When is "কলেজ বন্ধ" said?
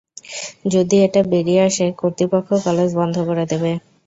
2.65-3.15